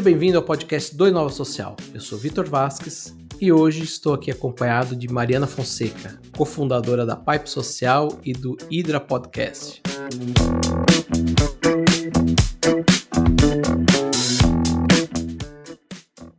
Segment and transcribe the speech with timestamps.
[0.00, 1.76] Seja bem-vindo ao podcast do Inova Social.
[1.92, 7.50] Eu sou Vitor Vasques e hoje estou aqui acompanhado de Mariana Fonseca, cofundadora da Pipe
[7.50, 9.82] Social e do Hydra Podcast.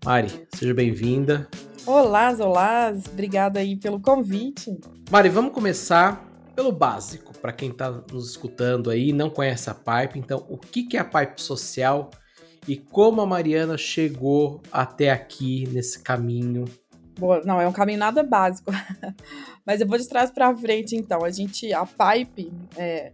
[0.04, 1.48] Mari, seja bem-vinda.
[1.86, 4.76] Olá, olá, obrigada aí pelo convite.
[5.12, 9.76] Mari, vamos começar pelo básico, para quem está nos escutando aí e não conhece a
[9.76, 10.18] Pipe.
[10.18, 12.10] Então, o que é a Pipe Social
[12.68, 16.66] e como a Mariana chegou até aqui nesse caminho.
[17.20, 18.72] Boa, não, é um caminho nada básico.
[19.66, 21.24] Mas eu vou de trás para frente, então.
[21.24, 23.14] A gente, a Pipe, é,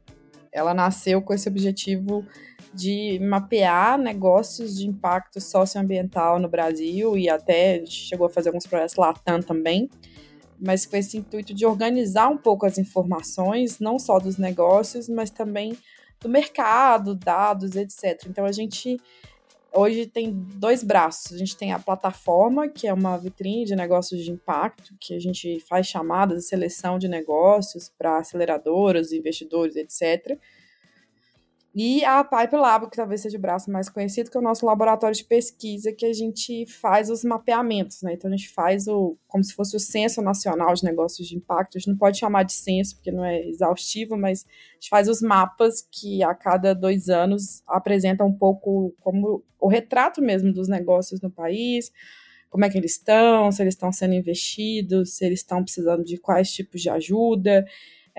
[0.52, 2.26] ela nasceu com esse objetivo
[2.74, 8.96] de mapear negócios de impacto socioambiental no Brasil e até chegou a fazer alguns projetos
[8.96, 9.90] Latam também,
[10.60, 15.32] mas com esse intuito de organizar um pouco as informações, não só dos negócios, mas
[15.32, 15.76] também
[16.20, 18.26] do mercado, dados, etc.
[18.28, 18.98] Então a gente
[19.78, 21.32] hoje tem dois braços.
[21.34, 25.20] A gente tem a plataforma, que é uma vitrine de negócios de impacto, que a
[25.20, 30.40] gente faz chamadas de seleção de negócios para aceleradoras, investidores, etc.
[31.80, 34.66] E a Pipe Lab, que talvez seja o braço mais conhecido, que é o nosso
[34.66, 38.14] laboratório de pesquisa, que a gente faz os mapeamentos, né?
[38.14, 41.78] Então a gente faz o como se fosse o Censo Nacional de Negócios de Impacto.
[41.78, 45.08] A gente não pode chamar de censo, porque não é exaustivo, mas a gente faz
[45.08, 50.68] os mapas que a cada dois anos apresentam um pouco como o retrato mesmo dos
[50.68, 51.92] negócios no país,
[52.50, 56.18] como é que eles estão, se eles estão sendo investidos, se eles estão precisando de
[56.18, 57.68] quais tipos de ajuda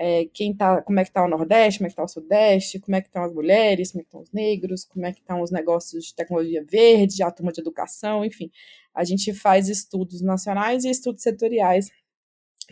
[0.01, 2.79] é, quem tá, como é que está o Nordeste, como é que está o Sudeste,
[2.79, 5.19] como é que estão as mulheres, como é que estão os negros, como é que
[5.19, 8.49] estão os negócios de tecnologia verde, a turma de educação, enfim.
[8.95, 11.91] A gente faz estudos nacionais e estudos setoriais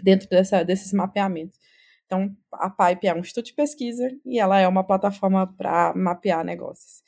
[0.02, 1.59] dentro dessa, desses mapeamentos.
[2.06, 6.45] Então, a Pipe é um instituto de pesquisa e ela é uma plataforma para mapear
[6.45, 7.03] negócios.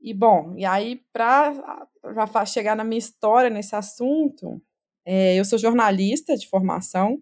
[0.00, 4.62] E, bom, e aí, para chegar na minha história nesse assunto,
[5.04, 7.20] é, eu sou jornalista de formação,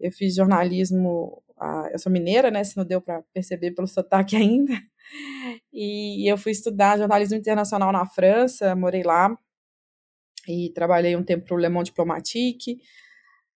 [0.00, 1.42] eu fiz jornalismo,
[1.92, 2.64] eu sou mineira, né?
[2.64, 4.74] Se não deu para perceber pelo sotaque ainda.
[5.72, 9.36] E eu fui estudar jornalismo internacional na França, morei lá
[10.48, 12.78] e trabalhei um tempo para o Le Monde Diplomatique.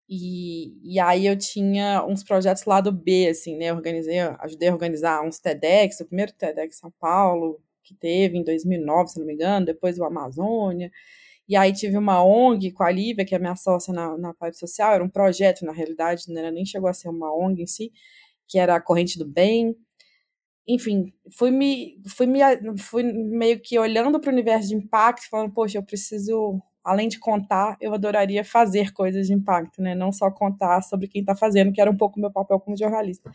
[0.08, 3.66] E, e aí eu tinha uns projetos lá do B, assim, né?
[3.66, 8.44] Eu organizei, ajudei a organizar uns TEDx, o primeiro TEDx São Paulo, que teve em
[8.44, 10.90] 2009, se não me engano, depois o Amazônia.
[11.48, 14.58] E aí tive uma ONG com a Lívia, que é minha sócia na, na Pipe
[14.58, 17.66] Social, era um projeto, na realidade, não era, nem chegou a ser uma ONG em
[17.66, 17.90] si,
[18.46, 19.74] que era a Corrente do Bem.
[20.66, 22.42] Enfim, fui, me, fui, me,
[22.78, 27.18] fui meio que olhando para o universo de impacto, falando, poxa, eu preciso, além de
[27.18, 29.94] contar, eu adoraria fazer coisas de impacto, né?
[29.94, 33.32] Não só contar sobre quem está fazendo, que era um pouco meu papel como jornalista.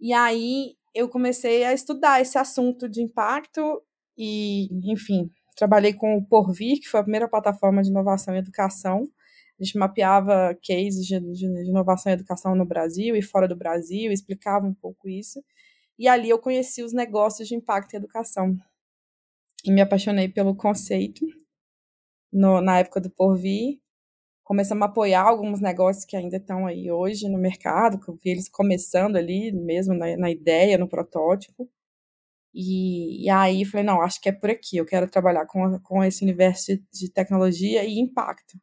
[0.00, 3.82] E aí eu comecei a estudar esse assunto de impacto
[4.16, 9.08] e, enfim, Trabalhei com o Porvir, que foi a primeira plataforma de inovação e educação.
[9.60, 13.56] A gente mapeava cases de, de, de inovação e educação no Brasil e fora do
[13.56, 15.42] Brasil, explicava um pouco isso.
[15.98, 18.56] E ali eu conheci os negócios de impacto em educação.
[19.64, 21.24] E me apaixonei pelo conceito
[22.32, 23.78] no, na época do Porvir.
[24.42, 28.30] Começamos a apoiar alguns negócios que ainda estão aí hoje no mercado, que eu vi
[28.30, 31.70] eles começando ali mesmo na, na ideia, no protótipo.
[32.54, 36.04] E, e, aí falei, não, acho que é por aqui, eu quero trabalhar com, com
[36.04, 38.58] esse universo de, de tecnologia e impacto.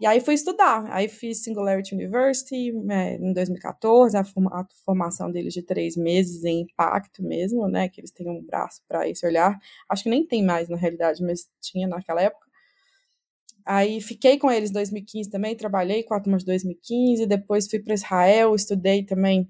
[0.00, 5.54] E aí fui estudar, aí fiz Singularity University é, em 2014, a, a, formação deles
[5.54, 9.56] de três meses em impacto mesmo, né, que eles têm um braço para esse olhar,
[9.88, 12.50] acho que nem tem mais na realidade, mas tinha naquela época.
[13.64, 17.78] Aí fiquei com eles em 2015 também, trabalhei com a turma de 2015, depois fui
[17.78, 19.48] para Israel, estudei também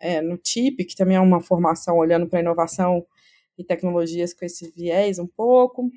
[0.00, 3.06] é, no TIP, que também é uma formação olhando para inovação
[3.56, 5.90] e tecnologias com esse viés um pouco.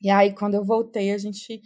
[0.00, 1.62] E aí, quando eu voltei, a gente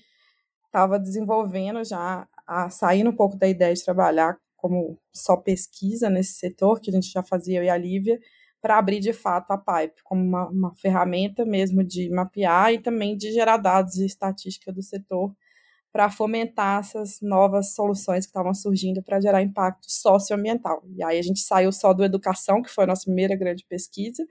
[0.67, 6.35] estava desenvolvendo já, a, saindo um pouco da ideia de trabalhar como só pesquisa nesse
[6.35, 8.21] setor, que a gente já fazia, eu e a Lívia,
[8.61, 13.17] para abrir de fato a Pipe como uma, uma ferramenta mesmo de mapear e também
[13.17, 15.35] de gerar dados e estatística do setor
[15.93, 20.83] para fomentar essas novas soluções que estavam surgindo para gerar impacto socioambiental.
[20.97, 24.25] E aí a gente saiu só do educação, que foi a nossa primeira grande pesquisa,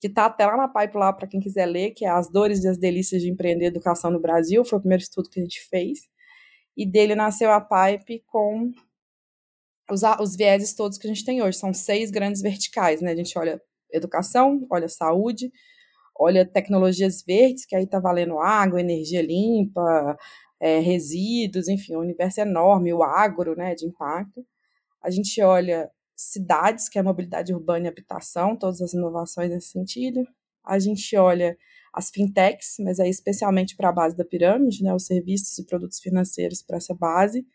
[0.00, 2.62] que está até lá na pipe lá para quem quiser ler, que é As Dores
[2.62, 5.66] e as Delícias de Empreender Educação no Brasil, foi o primeiro estudo que a gente
[5.70, 6.00] fez.
[6.76, 8.70] E dele nasceu a pipe com
[9.90, 11.56] os, os vieses todos que a gente tem hoje.
[11.56, 13.12] São seis grandes verticais, né?
[13.12, 13.60] A gente olha
[13.90, 15.50] educação, olha saúde,
[16.18, 20.16] olha tecnologias verdes, que aí está valendo água, energia limpa,
[20.64, 24.42] é, resíduos, enfim, o universo é enorme, o agro, né, de impacto.
[25.02, 30.26] A gente olha cidades, que é mobilidade urbana e habitação, todas as inovações nesse sentido.
[30.64, 31.54] A gente olha
[31.92, 36.00] as fintechs, mas é especialmente para a base da pirâmide, né, os serviços e produtos
[36.00, 37.46] financeiros para essa base.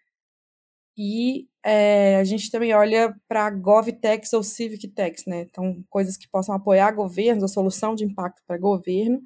[0.95, 5.47] E é, a gente também olha para GovTechs ou CivicTechs, né?
[5.50, 9.19] Então, coisas que possam apoiar governos, a solução de impacto para governo,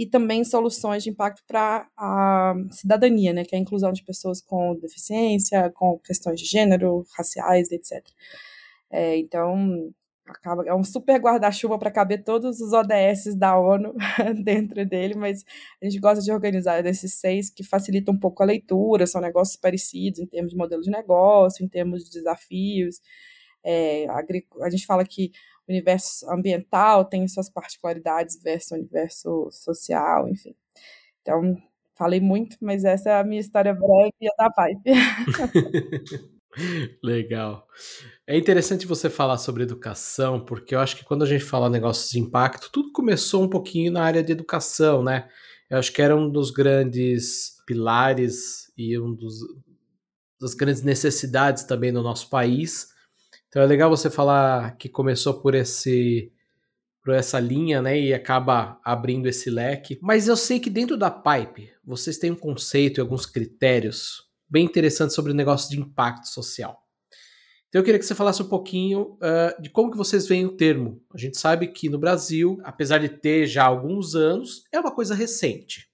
[0.00, 3.44] e também soluções de impacto para a cidadania, né?
[3.44, 8.02] Que é a inclusão de pessoas com deficiência, com questões de gênero, raciais, etc.
[8.90, 9.92] É, então,
[10.26, 13.94] acaba é um super guarda-chuva para caber todos os ODS da ONU
[14.42, 15.44] dentro dele, mas
[15.82, 19.56] a gente gosta de organizar desses seis que facilitam um pouco a leitura, são negócios
[19.56, 23.02] parecidos em termos de modelo de negócio, em termos de desafios.
[23.62, 24.22] É, a,
[24.62, 25.30] a gente fala que
[25.70, 30.54] universo ambiental tem suas particularidades versus o universo social, enfim.
[31.22, 31.56] Então,
[31.96, 34.90] falei muito, mas essa é a minha história breve e a da Pipe.
[37.02, 37.66] Legal.
[38.26, 42.10] É interessante você falar sobre educação, porque eu acho que quando a gente fala negócios
[42.10, 45.28] de impacto, tudo começou um pouquinho na área de educação, né?
[45.68, 49.34] Eu acho que era um dos grandes pilares e um dos
[50.40, 52.88] das grandes necessidades também no nosso país.
[53.50, 56.32] Então é legal você falar que começou por esse
[57.02, 59.98] por essa linha, né, e acaba abrindo esse leque.
[60.02, 64.66] Mas eu sei que dentro da Pipe vocês têm um conceito e alguns critérios bem
[64.66, 66.78] interessante sobre o negócio de impacto social.
[67.68, 70.56] Então eu queria que você falasse um pouquinho uh, de como que vocês veem o
[70.56, 71.00] termo.
[71.12, 75.14] A gente sabe que no Brasil, apesar de ter já alguns anos, é uma coisa
[75.14, 75.88] recente.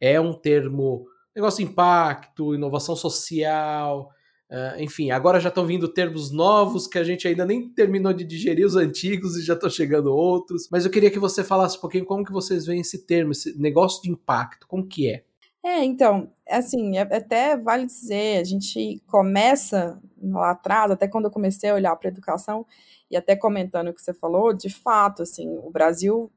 [0.00, 1.06] É um termo,
[1.36, 4.10] negócio de impacto, inovação social,
[4.50, 8.24] uh, enfim, agora já estão vindo termos novos que a gente ainda nem terminou de
[8.24, 10.68] digerir os antigos e já estão chegando outros.
[10.70, 13.58] Mas eu queria que você falasse um pouquinho como que vocês veem esse termo, esse
[13.58, 15.24] negócio de impacto, como que é?
[15.62, 21.30] É, então, assim, é, até vale dizer, a gente começa lá atrás, até quando eu
[21.30, 22.66] comecei a olhar para a educação,
[23.10, 26.30] e até comentando o que você falou, de fato, assim, o Brasil,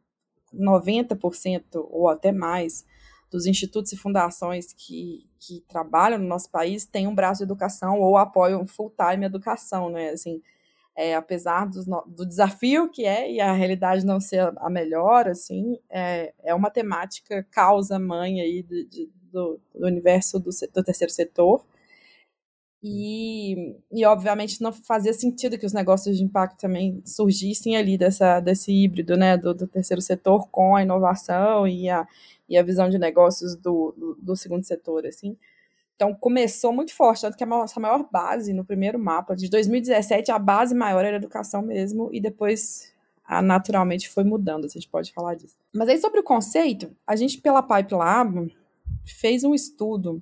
[0.53, 2.85] 90% ou até mais
[3.33, 7.99] dos institutos e fundações que, que trabalham no nosso país têm um braço de educação
[7.99, 10.11] ou apoiam full-time educação, né?
[10.11, 10.39] Assim,
[10.95, 15.79] é, apesar do, do, desafio que é e a realidade não ser a melhor, assim,
[15.89, 21.11] é, é uma temática causa mãe aí de, de, do, do, universo do, do, terceiro
[21.11, 21.65] setor.
[22.85, 28.41] E, e, obviamente, não fazia sentido que os negócios de impacto também surgissem ali dessa,
[28.41, 32.05] desse híbrido né, do, do terceiro setor com a inovação e a,
[32.49, 35.37] e a visão de negócios do, do, do segundo setor, assim.
[35.95, 40.31] Então começou muito forte, tanto que a nossa maior base no primeiro mapa de 2017,
[40.31, 42.91] a base maior era educação mesmo, e depois
[43.23, 45.55] a, naturalmente foi mudando, a gente pode falar disso.
[45.73, 48.53] Mas aí sobre o conceito, a gente pela Pipe Lab
[49.05, 50.21] fez um estudo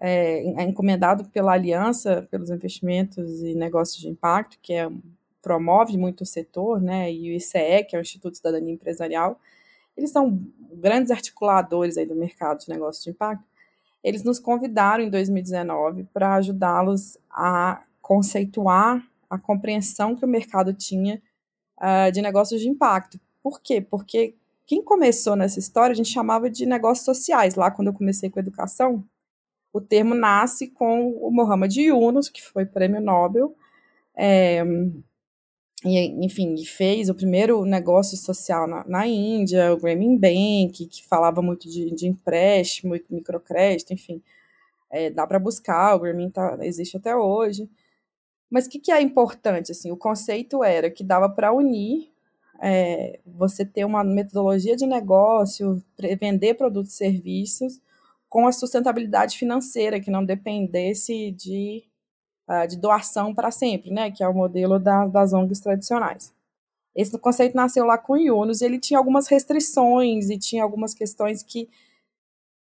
[0.00, 4.90] é, encomendado pela Aliança pelos Investimentos e Negócios de Impacto, que é,
[5.40, 9.38] promove muito o setor, né, e o ICE, que é o Instituto de Cidadania Empresarial,
[9.96, 10.40] eles são
[10.72, 13.44] grandes articuladores aí do mercado de negócios de impacto,
[14.02, 21.22] eles nos convidaram em 2019 para ajudá-los a conceituar a compreensão que o mercado tinha
[21.78, 23.18] uh, de negócios de impacto.
[23.42, 23.80] Por quê?
[23.80, 24.34] Porque
[24.66, 27.54] quem começou nessa história a gente chamava de negócios sociais.
[27.54, 29.04] Lá, quando eu comecei com educação,
[29.74, 33.56] o termo nasce com o Mohamed Yunus, que foi prêmio Nobel,
[34.14, 34.62] é,
[35.84, 41.42] e, enfim, fez o primeiro negócio social na, na Índia, o Grameen Bank, que falava
[41.42, 44.22] muito de, de empréstimo e microcrédito, enfim.
[44.88, 47.68] É, dá para buscar, o Grameen tá, existe até hoje.
[48.48, 49.72] Mas o que, que, é importante?
[49.72, 52.12] Assim, o conceito era que dava para unir
[52.62, 55.82] é, você ter uma metodologia de negócio,
[56.20, 57.80] vender produtos e serviços
[58.34, 61.84] com a sustentabilidade financeira, que não dependesse de
[62.48, 66.34] uh, de doação para sempre, né, que é o modelo da, das ONGs tradicionais.
[66.96, 70.92] Esse conceito nasceu lá com o Yunus e ele tinha algumas restrições e tinha algumas
[70.92, 71.70] questões que,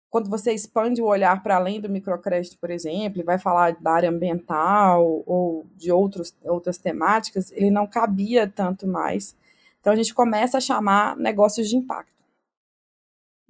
[0.10, 3.92] quando você expande o olhar para além do microcrédito, por exemplo, e vai falar da
[3.92, 9.38] área ambiental ou de outros, outras temáticas, ele não cabia tanto mais.
[9.80, 12.21] Então a gente começa a chamar negócios de impacto.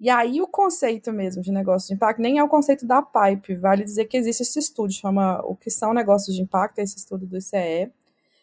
[0.01, 3.53] E aí o conceito mesmo de negócio de impacto nem é o conceito da Pipe,
[3.53, 7.27] vale dizer que existe esse estudo, chama o que são negócios de impacto, esse estudo
[7.27, 7.93] do ICE,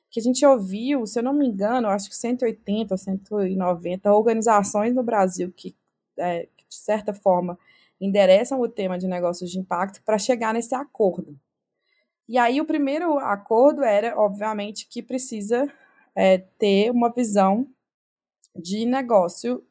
[0.09, 5.03] que a gente ouviu, se eu não me engano, acho que 180 190 organizações no
[5.03, 5.75] Brasil que,
[6.17, 7.59] é, que de certa forma,
[8.01, 11.37] endereçam o tema de negócios de impacto para chegar nesse acordo.
[12.29, 15.69] E aí o primeiro acordo era, obviamente, que precisa
[16.15, 17.67] é, ter uma visão
[18.55, 19.65] de negócio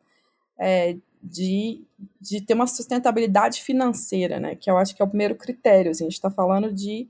[0.60, 1.84] é, de,
[2.19, 4.55] de ter uma sustentabilidade financeira, né?
[4.55, 5.91] Que eu acho que é o primeiro critério.
[5.91, 7.07] Assim, a gente está falando de,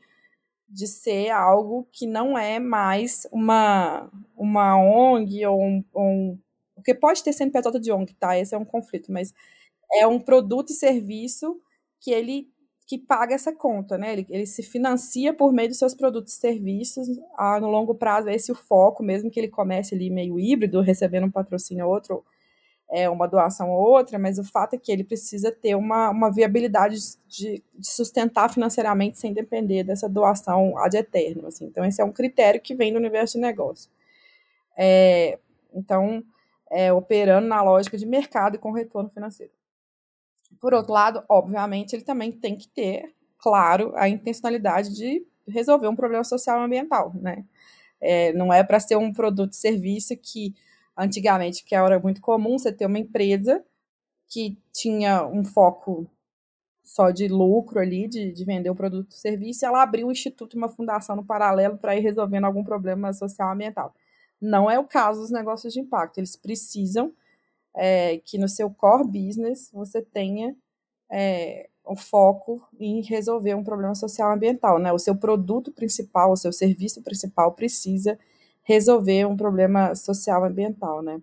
[0.67, 6.39] de ser algo que não é mais uma, uma ONG ou um, um
[6.75, 8.38] porque pode ter CNPJ de ONG, tá?
[8.38, 9.33] Esse é um conflito, mas
[9.93, 11.59] é um produto e serviço
[12.00, 12.47] que ele
[12.88, 14.13] que paga essa conta, né?
[14.13, 17.05] Ele, ele se financia por meio dos seus produtos e serviços.
[17.38, 20.79] Ah, no longo prazo, esse é o foco, mesmo que ele comece ali meio híbrido,
[20.79, 22.24] recebendo um patrocínio ou outro,
[22.89, 26.32] é, uma doação ou outra, mas o fato é que ele precisa ter uma, uma
[26.32, 31.48] viabilidade de, de sustentar financeiramente sem depender dessa doação ad eterno.
[31.48, 31.65] Assim.
[31.65, 33.89] Então, esse é um critério que vem do universo de negócio.
[34.77, 35.38] É,
[35.74, 36.24] então,
[36.72, 39.51] é, operando na lógica de mercado e com retorno financeiro.
[40.62, 45.96] Por outro lado, obviamente, ele também tem que ter, claro, a intencionalidade de resolver um
[45.96, 47.44] problema social e ambiental, né?
[48.00, 50.53] É, não é para ser um produto e serviço que,
[50.97, 53.63] antigamente, que era muito comum, você ter uma empresa
[54.27, 56.09] que tinha um foco
[56.83, 60.57] só de lucro ali, de, de vender o produto e serviço, ela abriu um instituto,
[60.57, 63.93] uma fundação no paralelo para ir resolvendo algum problema social ambiental.
[64.41, 66.17] Não é o caso dos negócios de impacto.
[66.17, 67.13] Eles precisam
[67.75, 70.55] é, que no seu core business você tenha
[71.11, 74.91] é, o foco em resolver um problema social ambiental, né?
[74.91, 78.17] O seu produto principal, o seu serviço principal precisa
[78.67, 81.21] resolver um problema social ambiental, né?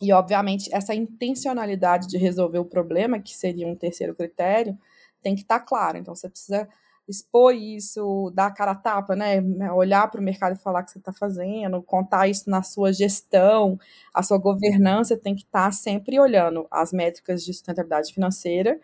[0.00, 4.78] E, obviamente, essa intencionalidade de resolver o problema, que seria um terceiro critério,
[5.20, 5.98] tem que estar tá clara.
[5.98, 6.68] Então, você precisa
[7.08, 9.40] expor isso, dar a cara a tapa, né?
[9.72, 12.92] Olhar para o mercado e falar o que você está fazendo, contar isso na sua
[12.92, 13.76] gestão,
[14.14, 18.80] a sua governança tem que estar tá sempre olhando as métricas de sustentabilidade financeira,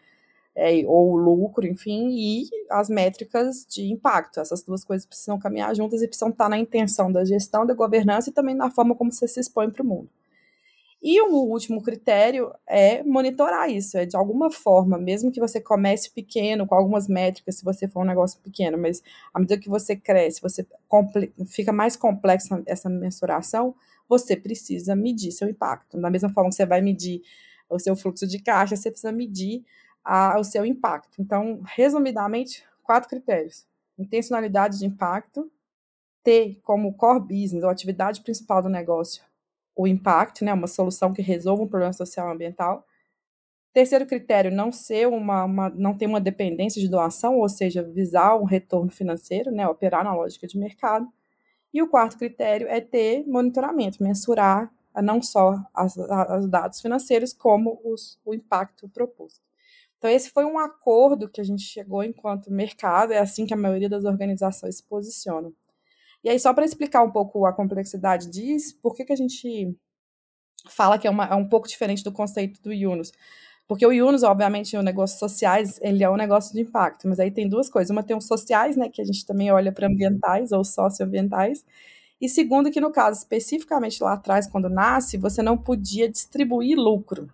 [0.54, 4.40] é, ou lucro, enfim, e as métricas de impacto.
[4.40, 8.30] Essas duas coisas precisam caminhar juntas e precisam estar na intenção da gestão, da governança
[8.30, 10.09] e também na forma como você se expõe para o mundo.
[11.02, 16.09] E o último critério é monitorar isso, é de alguma forma, mesmo que você comece
[16.12, 19.02] pequeno, com algumas métricas, se você for um negócio pequeno, mas
[19.35, 20.64] à medida que você cresce, você
[21.49, 23.75] fica mais complexa essa mensuração,
[24.09, 26.00] você precisa medir seu impacto.
[26.00, 27.21] Da mesma forma que você vai medir
[27.68, 29.64] o seu fluxo de caixa, você precisa medir
[30.04, 31.21] a, o seu impacto.
[31.21, 33.66] Então, resumidamente, quatro critérios:
[33.99, 35.50] intencionalidade de impacto,
[36.23, 39.23] ter como core business, ou atividade principal do negócio,
[39.75, 42.87] o impacto, né, uma solução que resolva um problema social e ambiental.
[43.73, 48.37] Terceiro critério, não ser uma, uma, não ter uma dependência de doação, ou seja, visar
[48.37, 51.09] um retorno financeiro, né, operar na lógica de mercado.
[51.73, 54.71] E o quarto critério é ter monitoramento, mensurar
[55.02, 55.54] não só
[56.38, 59.40] os dados financeiros, como os, o impacto proposto.
[60.02, 63.56] Então, esse foi um acordo que a gente chegou enquanto mercado, é assim que a
[63.56, 65.54] maioria das organizações se posicionam.
[66.25, 69.73] E aí, só para explicar um pouco a complexidade disso, por que, que a gente
[70.68, 73.12] fala que é, uma, é um pouco diferente do conceito do Yunus?
[73.68, 77.30] Porque o Yunus, obviamente, o negócio sociais, ele é um negócio de impacto, mas aí
[77.30, 77.90] tem duas coisas.
[77.90, 81.64] Uma tem os sociais, né, que a gente também olha para ambientais ou socioambientais,
[82.21, 87.30] e segundo que no caso, especificamente lá atrás, quando nasce, você não podia distribuir lucro.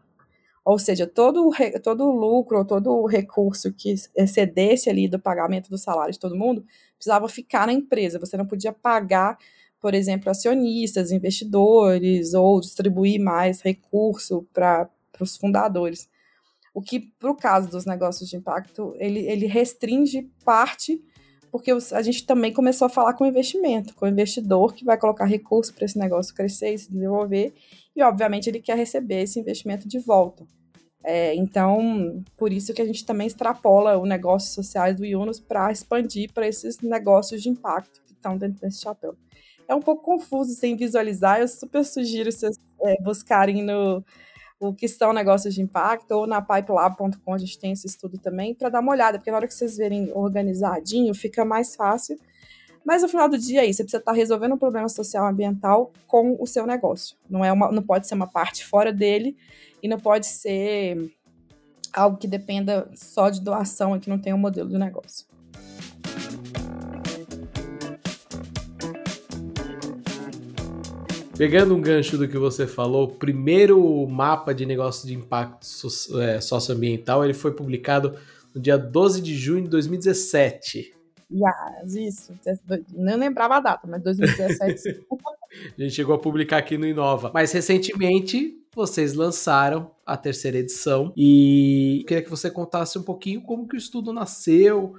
[0.68, 1.50] Ou seja, todo,
[1.82, 6.36] todo o lucro todo o recurso que excedesse ali do pagamento do salário de todo
[6.36, 6.62] mundo
[6.94, 8.18] precisava ficar na empresa.
[8.18, 9.38] Você não podia pagar,
[9.80, 16.06] por exemplo, acionistas, investidores ou distribuir mais recurso para os fundadores.
[16.74, 21.02] O que, para o caso dos negócios de impacto, ele, ele restringe parte,
[21.50, 25.24] porque a gente também começou a falar com investimento, com o investidor que vai colocar
[25.24, 27.54] recurso para esse negócio crescer e se desenvolver,
[27.96, 30.46] e obviamente ele quer receber esse investimento de volta.
[31.04, 35.70] É, então, por isso que a gente também extrapola o negócio sociais do Yunus para
[35.70, 39.14] expandir para esses negócios de impacto que estão dentro desse chapéu.
[39.68, 44.04] É um pouco confuso sem visualizar, eu super sugiro vocês é, buscarem no
[44.60, 48.54] o que são negócios de impacto, ou na pipelab.com a gente tem esse estudo também,
[48.54, 52.18] para dar uma olhada, porque na hora que vocês verem organizadinho, fica mais fácil.
[52.88, 55.92] Mas no final do dia é isso, você precisa estar resolvendo um problema social ambiental
[56.06, 57.18] com o seu negócio.
[57.28, 59.36] Não, é uma, não pode ser uma parte fora dele,
[59.82, 61.14] e não pode ser
[61.92, 65.26] algo que dependa só de doação e que não tenha um modelo de negócio.
[71.36, 75.66] Pegando um gancho do que você falou, o primeiro mapa de negócio de impacto
[76.22, 78.16] é, socioambiental ele foi publicado
[78.54, 80.96] no dia 12 de junho de 2017.
[81.30, 82.32] Yes, isso.
[82.94, 85.04] Não lembrava a data, mas 2017.
[85.78, 87.30] a gente chegou a publicar aqui no Inova.
[87.34, 93.68] Mas recentemente vocês lançaram a terceira edição e queria que você contasse um pouquinho como
[93.68, 94.94] que o estudo nasceu,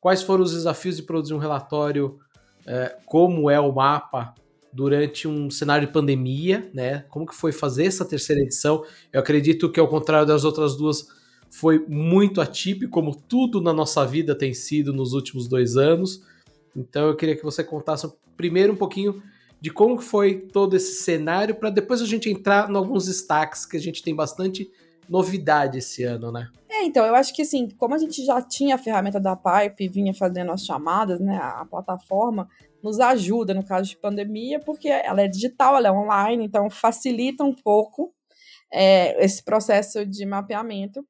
[0.00, 2.18] quais foram os desafios de produzir um relatório,
[2.66, 4.34] é, como é o mapa
[4.72, 7.04] durante um cenário de pandemia, né?
[7.08, 8.84] Como que foi fazer essa terceira edição?
[9.12, 11.06] Eu acredito que ao contrário das outras duas
[11.52, 16.22] foi muito atípico, como tudo na nossa vida tem sido nos últimos dois anos.
[16.74, 19.22] Então eu queria que você contasse primeiro um pouquinho
[19.60, 23.76] de como foi todo esse cenário, para depois a gente entrar em alguns destaques, que
[23.76, 24.68] a gente tem bastante
[25.08, 26.48] novidade esse ano, né?
[26.68, 29.84] É, então, eu acho que assim, como a gente já tinha a ferramenta da Pipe
[29.84, 32.48] e vinha fazendo as chamadas, né, a plataforma
[32.82, 37.44] nos ajuda no caso de pandemia, porque ela é digital, ela é online, então facilita
[37.44, 38.12] um pouco
[38.72, 41.06] é, esse processo de mapeamento.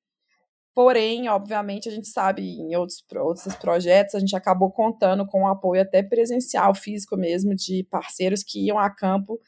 [0.75, 5.47] Porém, obviamente, a gente sabe em outros, outros projetos, a gente acabou contando com o
[5.47, 9.39] apoio até presencial, físico mesmo, de parceiros que iam a campo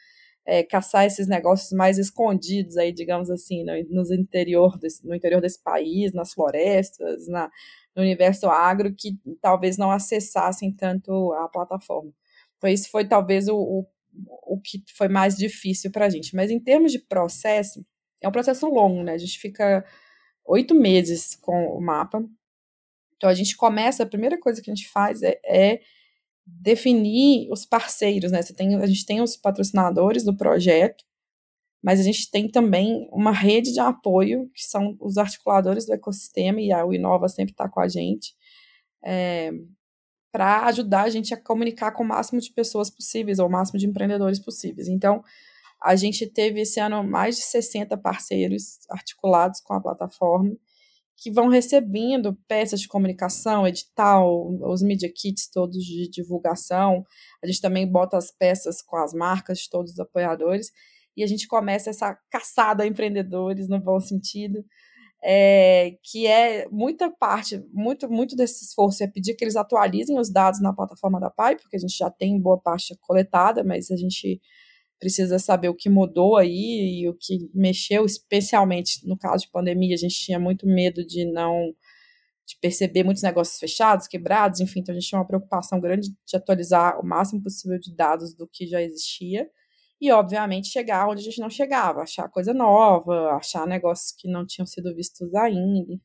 [0.46, 5.62] é, caçar esses negócios mais escondidos aí, digamos assim, no, interior desse, no interior desse
[5.62, 7.50] país, nas florestas, na,
[7.96, 12.12] no universo agro, que talvez não acessassem tanto a plataforma.
[12.58, 13.86] Então, isso foi talvez o, o,
[14.46, 16.36] o que foi mais difícil para a gente.
[16.36, 17.84] Mas em termos de processo,
[18.20, 19.12] é um processo longo, né?
[19.12, 19.84] A gente fica
[20.46, 22.24] oito meses com o mapa.
[23.16, 25.80] Então a gente começa, a primeira coisa que a gente faz é, é
[26.46, 28.42] definir os parceiros, né?
[28.42, 31.04] Tem, a gente tem os patrocinadores do projeto,
[31.82, 36.60] mas a gente tem também uma rede de apoio, que são os articuladores do ecossistema,
[36.60, 38.34] e a Inova sempre está com a gente,
[39.04, 39.50] é,
[40.32, 43.78] para ajudar a gente a comunicar com o máximo de pessoas possíveis, ou o máximo
[43.78, 44.88] de empreendedores possíveis.
[44.88, 45.22] Então,
[45.84, 50.50] a gente teve esse ano mais de 60 parceiros articulados com a plataforma
[51.16, 57.04] que vão recebendo peças de comunicação, edital, os media kits todos de divulgação.
[57.42, 60.72] A gente também bota as peças com as marcas de todos os apoiadores
[61.16, 64.64] e a gente começa essa caçada a empreendedores no bom sentido.
[65.26, 70.30] É, que é muita parte, muito, muito desse esforço é pedir que eles atualizem os
[70.30, 73.96] dados na plataforma da PAI, porque a gente já tem boa parte coletada, mas a
[73.96, 74.42] gente
[75.04, 79.94] precisa saber o que mudou aí e o que mexeu, especialmente no caso de pandemia,
[79.94, 81.74] a gente tinha muito medo de não
[82.46, 86.36] de perceber muitos negócios fechados, quebrados, enfim, então a gente tinha uma preocupação grande de
[86.36, 89.46] atualizar o máximo possível de dados do que já existia
[90.00, 94.46] e, obviamente, chegar onde a gente não chegava, achar coisa nova, achar negócios que não
[94.46, 95.98] tinham sido vistos ainda.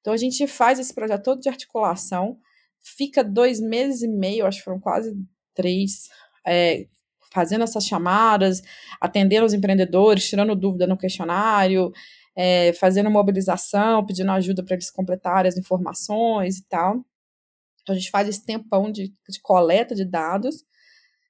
[0.00, 2.38] Então a gente faz esse projeto todo de articulação,
[2.78, 5.14] fica dois meses e meio, acho que foram quase
[5.54, 6.08] três,
[6.46, 6.86] é,
[7.32, 8.62] fazendo essas chamadas,
[9.00, 11.92] atendendo os empreendedores, tirando dúvida no questionário,
[12.36, 17.04] é, fazendo mobilização, pedindo ajuda para eles completarem as informações e tal.
[17.82, 20.64] Então, a gente faz esse tempão de, de coleta de dados.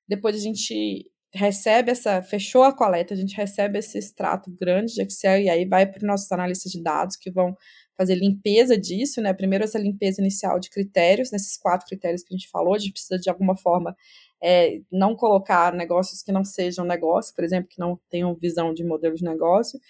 [0.07, 5.03] Depois a gente recebe essa, fechou a coleta, a gente recebe esse extrato grande de
[5.03, 7.55] Excel e aí vai para os nossos analistas de dados que vão
[7.97, 9.35] fazer limpeza disso, né?
[9.35, 12.93] Primeiro essa limpeza inicial de critérios, nesses quatro critérios que a gente falou, a gente
[12.93, 13.95] precisa de alguma forma
[14.43, 18.85] é, não colocar negócios que não sejam negócio, por exemplo, que não tenham visão de
[18.85, 19.81] modelo de negócio,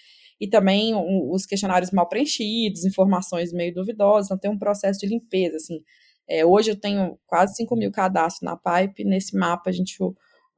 [0.41, 5.07] e também um, os questionários mal preenchidos, informações meio duvidosas, então tem um processo de
[5.07, 5.83] limpeza, assim.
[6.27, 9.95] É, hoje eu tenho quase 5 mil cadastros na Pipe, nesse mapa a gente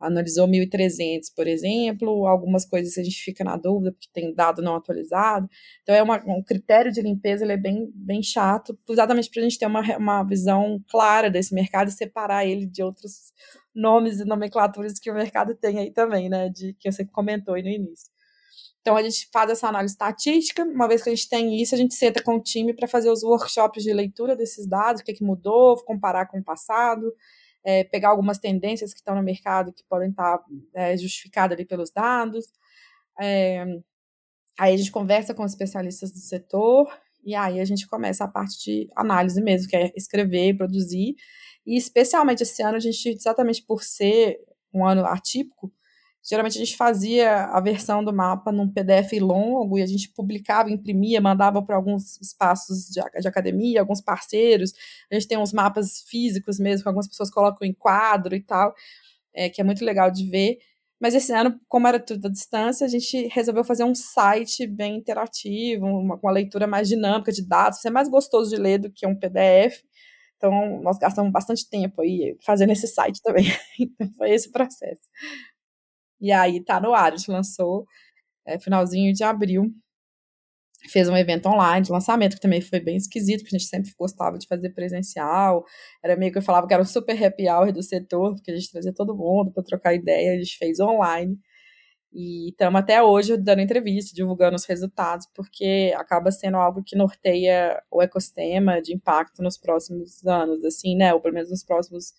[0.01, 4.75] analisou 1.300, por exemplo, algumas coisas a gente fica na dúvida porque tem dado não
[4.75, 5.49] atualizado.
[5.83, 9.43] Então, é uma, um critério de limpeza ele é bem, bem chato, exatamente para a
[9.43, 13.31] gente ter uma, uma visão clara desse mercado e separar ele de outros
[13.73, 17.63] nomes e nomenclaturas que o mercado tem aí também, né, de que você comentou aí
[17.63, 18.11] no início.
[18.81, 20.63] Então, a gente faz essa análise estatística.
[20.63, 23.11] Uma vez que a gente tem isso, a gente senta com o time para fazer
[23.11, 27.13] os workshops de leitura desses dados, o que, é que mudou, comparar com o passado,
[27.63, 31.65] é, pegar algumas tendências que estão no mercado que podem estar tá, é, justificadas ali
[31.65, 32.45] pelos dados.
[33.19, 33.63] É,
[34.59, 36.91] aí a gente conversa com os especialistas do setor
[37.23, 41.15] e aí a gente começa a parte de análise mesmo, que é escrever, produzir.
[41.65, 44.39] E especialmente esse ano, a gente, exatamente por ser
[44.73, 45.71] um ano atípico,
[46.23, 50.69] Geralmente a gente fazia a versão do mapa num PDF longo e a gente publicava,
[50.69, 54.71] imprimia, mandava para alguns espaços de, de, academia, alguns parceiros.
[55.11, 58.73] A gente tem uns mapas físicos mesmo, que algumas pessoas colocam em quadro e tal,
[59.33, 60.59] é, que é muito legal de ver.
[60.99, 64.97] Mas esse ano, como era tudo à distância, a gente resolveu fazer um site bem
[64.97, 69.07] interativo, uma, uma leitura mais dinâmica de dados, é mais gostoso de ler do que
[69.07, 69.81] um PDF.
[70.37, 73.45] Então, nós gastamos bastante tempo aí fazendo esse site também.
[73.79, 75.01] Então, foi esse o processo.
[76.21, 77.85] E aí tá no ar, a gente lançou
[78.45, 79.73] é, finalzinho de abril.
[80.89, 83.91] Fez um evento online de lançamento, que também foi bem esquisito, porque a gente sempre
[83.97, 85.63] gostava de fazer presencial.
[86.03, 88.55] Era meio que eu falava que era o super happy hour do setor, porque a
[88.55, 91.37] gente trazia todo mundo para trocar ideia, a gente fez online.
[92.13, 97.81] E estamos até hoje dando entrevista, divulgando os resultados, porque acaba sendo algo que norteia
[97.89, 101.13] o ecossistema de impacto nos próximos anos, assim, né?
[101.13, 102.13] Ou pelo menos nos próximos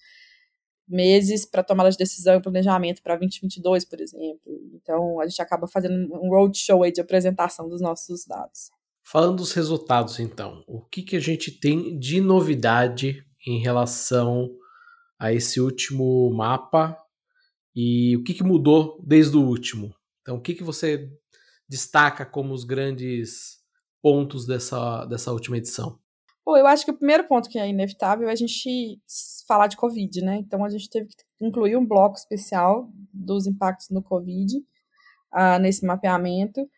[0.89, 4.61] meses para tomada de decisão e planejamento para 2022, por exemplo.
[4.75, 8.71] Então, a gente acaba fazendo um roadshow aí de apresentação dos nossos dados.
[9.05, 14.49] Falando dos resultados, então, o que, que a gente tem de novidade em relação
[15.19, 16.97] a esse último mapa
[17.75, 19.95] E o que, que mudou desde o último?
[20.21, 21.11] Então, o que, que você
[21.69, 23.63] destaca como os grandes
[24.03, 25.99] pontos dessa, dessa última edição?
[26.45, 29.01] Bom, eu acho que o primeiro ponto que é inevitável é a gente
[29.47, 30.37] falar de Covid, né?
[30.39, 34.59] Então a gente teve que incluir um bloco especial dos impactos no Covid
[35.33, 36.69] uh, nesse mapeamento.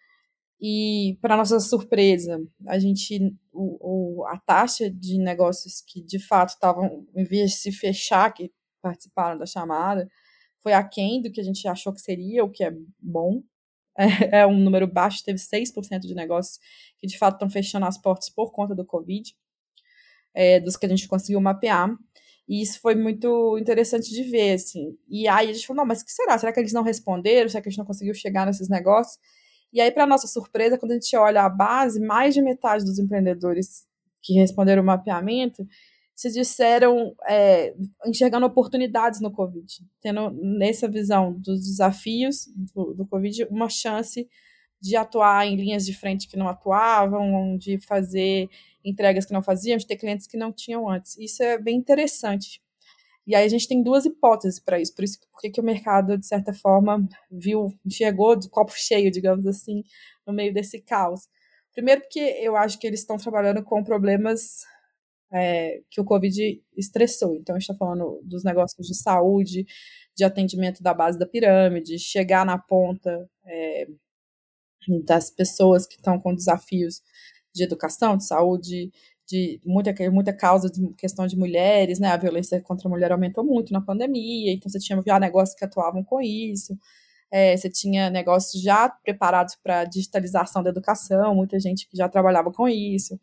[0.61, 3.19] E, para nossa surpresa, a gente,
[3.53, 8.33] o, o, a taxa de negócios que de fato estavam, em vez de se fechar,
[8.33, 10.09] que participaram da chamada,
[10.63, 13.43] foi aquém do que a gente achou que seria, o que é bom.
[13.97, 16.59] É, é um número baixo, teve 6% de negócios
[16.99, 19.33] que de fato estão fechando as portas por conta do Covid,
[20.35, 21.95] é, dos que a gente conseguiu mapear.
[22.49, 24.97] E isso foi muito interessante de ver, assim.
[25.09, 26.37] E aí a gente falou, não, mas o que será?
[26.37, 27.49] Será que eles não responderam?
[27.49, 29.19] Será que a gente não conseguiu chegar nesses negócios?
[29.73, 32.99] E aí, para nossa surpresa, quando a gente olha a base, mais de metade dos
[32.99, 33.87] empreendedores
[34.23, 35.67] que responderam o mapeamento
[36.15, 37.75] se disseram é,
[38.07, 39.67] enxergando oportunidades no Covid,
[40.01, 44.29] tendo nessa visão dos desafios do, do Covid uma chance
[44.85, 48.51] de atuar em linhas de frente que não atuavam, de fazer
[48.85, 51.17] entregas que não faziam, de ter clientes que não tinham antes.
[51.19, 52.61] Isso é bem interessante.
[53.27, 56.19] E aí a gente tem duas hipóteses para isso, por isso porque que o mercado,
[56.19, 59.83] de certa forma, viu, enxergou de copo cheio, digamos assim,
[60.27, 61.23] no meio desse caos.
[61.73, 64.65] Primeiro porque eu acho que eles estão trabalhando com problemas
[65.33, 67.35] é, que o Covid estressou.
[67.37, 69.65] Então, a gente está falando dos negócios de saúde,
[70.15, 73.89] de atendimento da base da pirâmide, chegar na ponta é,
[75.05, 77.03] das pessoas que estão com desafios
[77.55, 78.93] de educação, de saúde,
[79.27, 82.09] de muita, muita causa de questão de mulheres, né?
[82.09, 85.65] A violência contra a mulher aumentou muito na pandemia, então você tinha já negócios que
[85.65, 86.79] atuavam com isso,
[87.31, 92.53] é, você tinha negócios já preparados para digitalização da educação, muita gente que já trabalhava
[92.53, 93.19] com isso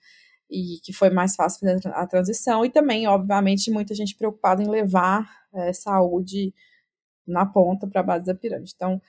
[0.49, 4.67] e que foi mais fácil fazer a transição, e também, obviamente, muita gente preocupada em
[4.67, 6.53] levar é, saúde
[7.25, 8.73] na ponta para a base da pirâmide.
[8.75, 9.01] Então,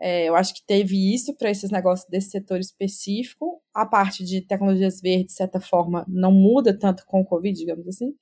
[0.00, 3.62] é, eu acho que teve isso para esses negócios desse setor específico.
[3.74, 7.88] A parte de tecnologias verdes, de certa forma, não muda tanto com o Covid, digamos
[7.88, 8.14] assim.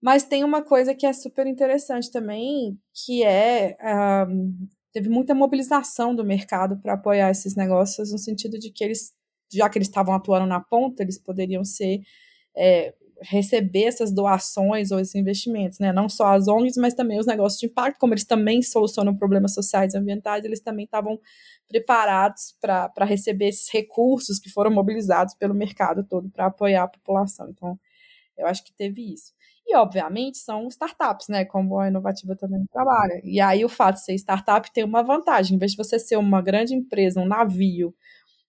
[0.00, 3.76] Mas tem uma coisa que é super interessante também, que é
[4.28, 9.12] um, teve muita mobilização do mercado para apoiar esses negócios, no sentido de que eles
[9.52, 12.00] já que eles estavam atuando na ponta, eles poderiam ser
[12.56, 15.92] é, receber essas doações ou esses investimentos, né?
[15.92, 19.54] Não só as ONGs, mas também os negócios de impacto, como eles também solucionam problemas
[19.54, 21.18] sociais e ambientais, eles também estavam
[21.68, 27.48] preparados para receber esses recursos que foram mobilizados pelo mercado todo para apoiar a população.
[27.50, 27.78] Então,
[28.36, 29.32] eu acho que teve isso.
[29.66, 31.44] E, obviamente, são startups, né?
[31.44, 33.20] Como a Inovativa também trabalha.
[33.22, 35.56] E aí, o fato de ser startup tem uma vantagem.
[35.56, 37.94] Em vez de você ser uma grande empresa, um navio,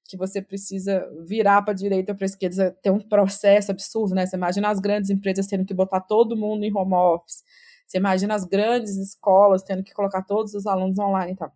[0.06, 4.26] que você precisa virar para a direita para a esquerda, ter um processo absurdo, né?
[4.26, 7.44] Você imagina as grandes empresas tendo que botar todo mundo em home office.
[7.88, 11.52] Você imagina as grandes escolas tendo que colocar todos os alunos online e tal.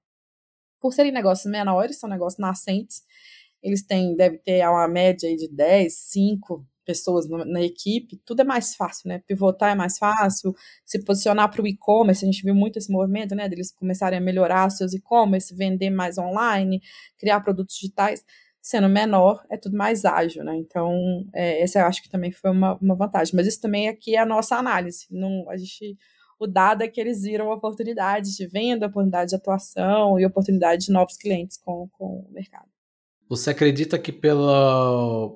[0.79, 3.03] Por serem negócios menores, são negócios nascentes,
[3.61, 8.45] eles têm, deve ter uma média de 10, 5 pessoas na, na, equipe, tudo é
[8.45, 9.21] mais fácil, né?
[9.27, 13.35] Pivotar é mais fácil, se posicionar para o e-commerce, a gente viu muito esse movimento,
[13.35, 13.49] né?
[13.49, 16.81] Deles começarem a melhorar seus e-commerce, vender mais online,
[17.17, 18.23] criar produtos digitais,
[18.61, 20.55] sendo menor, é tudo mais ágil, né?
[20.55, 23.35] Então, é, essa eu acho que também foi uma, uma vantagem.
[23.35, 25.07] Mas isso também aqui é a nossa análise.
[25.11, 25.97] Não, a gente,
[26.39, 30.91] o dado é que eles viram oportunidades de venda, oportunidade de atuação e oportunidade de
[30.93, 32.69] novos clientes com, com o mercado.
[33.29, 35.29] Você acredita que pela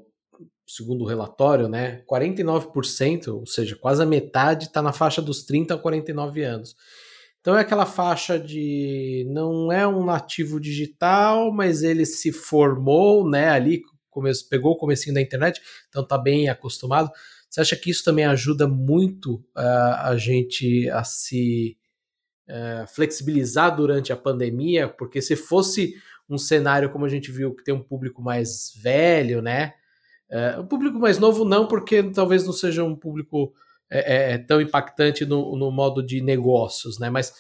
[0.75, 5.73] segundo o relatório, né, 49%, ou seja, quase a metade está na faixa dos 30
[5.73, 6.75] a 49 anos.
[7.39, 13.49] Então é aquela faixa de não é um nativo digital, mas ele se formou, né,
[13.49, 13.81] ali
[14.49, 17.09] pegou o comecinho da internet, então está bem acostumado.
[17.49, 21.77] Você acha que isso também ajuda muito uh, a gente a se
[22.47, 24.87] uh, flexibilizar durante a pandemia?
[24.87, 25.95] Porque se fosse
[26.29, 29.73] um cenário como a gente viu que tem um público mais velho, né?
[30.31, 33.53] É, o público mais novo não, porque talvez não seja um público
[33.89, 37.09] é, é, é, tão impactante no, no, modo de negócios, né?
[37.09, 37.33] Mas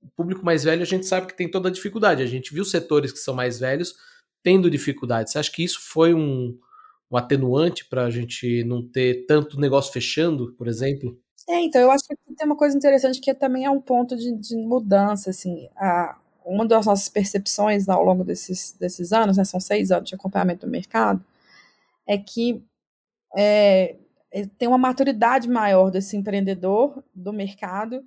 [0.00, 2.22] o público mais velho a gente sabe que tem toda a dificuldade.
[2.22, 3.96] A gente viu setores que são mais velhos
[4.42, 5.30] tendo dificuldade.
[5.30, 6.56] Você acha que isso foi um,
[7.10, 11.18] um atenuante para a gente não ter tanto negócio fechando, por exemplo?
[11.48, 14.32] É, então eu acho que tem uma coisa interessante que também é um ponto de,
[14.32, 15.68] de mudança, assim.
[15.76, 20.14] A, uma das nossas percepções ao longo desses, desses anos, né, são seis anos de
[20.14, 21.24] acompanhamento do mercado,
[22.06, 22.64] é que
[23.36, 23.96] é,
[24.32, 28.04] é, tem uma maturidade maior desse empreendedor do mercado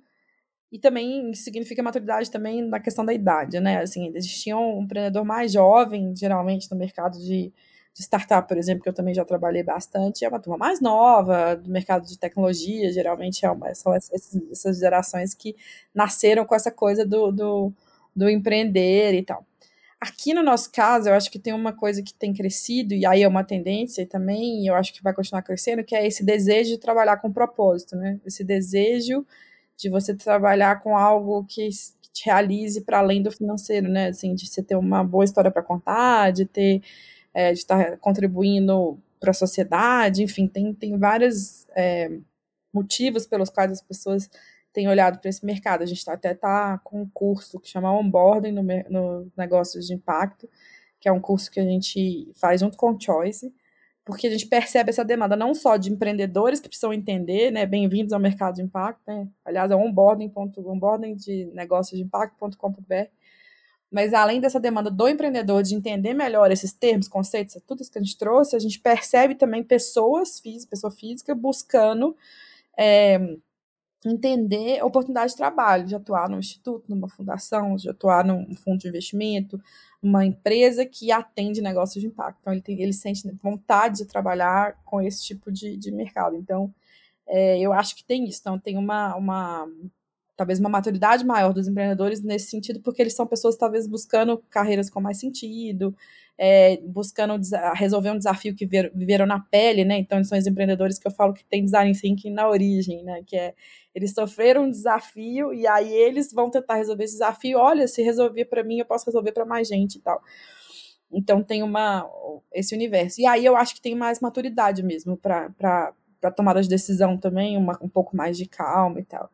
[0.72, 3.80] e também significa maturidade também na questão da idade, né?
[3.82, 7.52] Assim, existia um empreendedor mais jovem, geralmente no mercado de
[7.94, 11.54] de startup, por exemplo, que eu também já trabalhei bastante, é uma turma mais nova,
[11.54, 15.54] do mercado de tecnologia, geralmente é uma, são essas, essas, gerações que
[15.94, 17.72] nasceram com essa coisa do, do,
[18.14, 19.46] do empreender e tal.
[20.04, 23.22] Aqui no nosso caso, eu acho que tem uma coisa que tem crescido, e aí
[23.22, 26.72] é uma tendência e também, eu acho que vai continuar crescendo, que é esse desejo
[26.72, 28.20] de trabalhar com propósito, né?
[28.26, 29.26] Esse desejo
[29.78, 31.70] de você trabalhar com algo que
[32.12, 34.08] te realize para além do financeiro, né?
[34.08, 36.82] Assim, de você ter uma boa história para contar, de ter
[37.32, 42.10] é, de estar contribuindo para a sociedade, enfim, tem, tem vários é,
[42.74, 44.28] motivos pelos quais as pessoas
[44.74, 45.82] têm olhado para esse mercado.
[45.82, 49.94] A gente tá, até está com um curso que chama Onboarding no, no Negócios de
[49.94, 50.50] Impacto,
[51.00, 53.54] que é um curso que a gente faz junto com o Choice,
[54.04, 58.12] porque a gente percebe essa demanda não só de empreendedores que precisam entender, né, bem-vindos
[58.12, 63.08] ao mercado de impacto, né, aliás, é onboarding, onboarding de negócios de impacto.com.br,
[63.90, 67.98] mas além dessa demanda do empreendedor de entender melhor esses termos, conceitos, tudo isso que
[67.98, 72.16] a gente trouxe, a gente percebe também pessoas físicas, pessoa física buscando
[72.76, 73.36] é,
[74.04, 78.88] entender oportunidade de trabalho, de atuar num instituto, numa fundação, de atuar num fundo de
[78.88, 79.60] investimento,
[80.02, 82.38] uma empresa que atende negócios de impacto.
[82.40, 86.36] Então, ele, tem, ele sente vontade de trabalhar com esse tipo de, de mercado.
[86.36, 86.72] Então,
[87.26, 88.40] é, eu acho que tem isso.
[88.40, 89.66] Então, tem uma, uma
[90.36, 94.90] talvez uma maturidade maior dos empreendedores nesse sentido, porque eles são pessoas talvez buscando carreiras
[94.90, 95.94] com mais sentido,
[96.36, 97.40] é, buscando
[97.74, 99.96] resolver um desafio que viveram na pele, né?
[99.98, 103.22] Então, são os empreendedores que eu falo que tem design thinking na origem, né?
[103.24, 103.54] Que é
[103.94, 107.58] eles sofreram um desafio e aí eles vão tentar resolver esse desafio.
[107.58, 110.20] Olha, se resolver para mim, eu posso resolver para mais gente e tal.
[111.12, 112.10] Então tem uma
[112.52, 113.20] esse universo.
[113.20, 115.94] E aí eu acho que tem mais maturidade mesmo para
[116.34, 119.30] tomada de decisão também, uma, um pouco mais de calma e tal.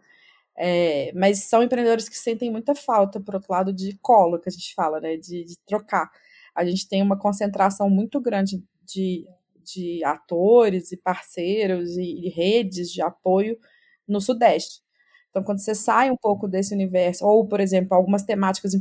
[0.63, 4.53] É, mas são empreendedores que sentem muita falta, por outro lado, de colo, que a
[4.53, 5.17] gente fala, né?
[5.17, 6.11] De, de trocar.
[6.55, 9.27] A gente tem uma concentração muito grande de,
[9.65, 13.59] de atores e parceiros e, e redes de apoio
[14.07, 14.83] no Sudeste.
[15.31, 18.75] Então, quando você sai um pouco desse universo, ou, por exemplo, algumas temáticas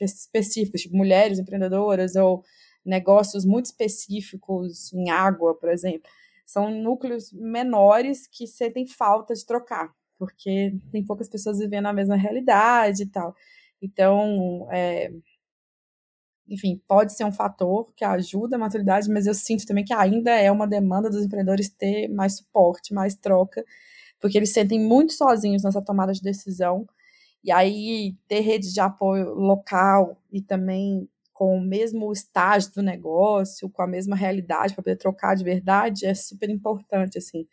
[0.00, 2.44] específicas, tipo mulheres empreendedoras, ou
[2.84, 6.10] negócios muito específicos em água, por exemplo,
[6.44, 12.14] são núcleos menores que sentem falta de trocar, porque tem poucas pessoas vivendo a mesma
[12.14, 13.34] realidade e tal.
[13.82, 15.10] Então, é,
[16.48, 20.30] enfim, pode ser um fator que ajuda a maturidade, mas eu sinto também que ainda
[20.30, 23.64] é uma demanda dos empreendedores ter mais suporte, mais troca,
[24.20, 26.86] porque eles sentem muito sozinhos nessa tomada de decisão.
[27.44, 33.68] E aí, ter redes de apoio local e também com o mesmo estágio do negócio,
[33.70, 37.46] com a mesma realidade, para poder trocar de verdade, é super importante, assim.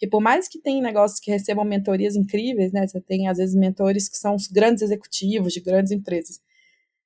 [0.00, 2.86] Porque por mais que tenha negócios que recebam mentorias incríveis, né?
[2.86, 6.40] Você tem, às vezes, mentores que são os grandes executivos de grandes empresas.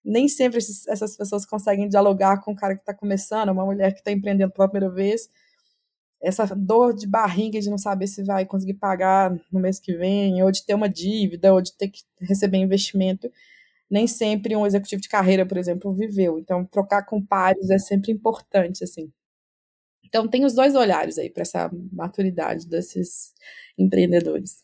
[0.04, 3.92] Nem sempre esses, essas pessoas conseguem dialogar com o cara que está começando, uma mulher
[3.94, 5.28] que está empreendendo pela primeira vez,
[6.22, 10.40] essa dor de barriga de não saber se vai conseguir pagar no mês que vem,
[10.44, 13.28] ou de ter uma dívida, ou de ter que receber investimento,
[13.90, 16.38] nem sempre um executivo de carreira, por exemplo, viveu.
[16.38, 19.12] Então, trocar com pares é sempre importante, assim.
[20.14, 23.34] Então, tem os dois olhares aí para essa maturidade desses
[23.76, 24.62] empreendedores.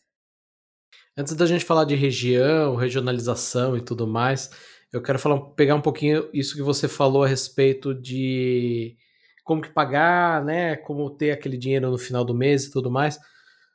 [1.17, 4.49] Antes da gente falar de região, regionalização e tudo mais,
[4.93, 8.95] eu quero falar, pegar um pouquinho isso que você falou a respeito de
[9.43, 10.77] como que pagar, né?
[10.77, 13.19] Como ter aquele dinheiro no final do mês e tudo mais.